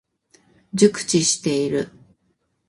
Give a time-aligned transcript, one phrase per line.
[0.73, 1.91] 熟知している。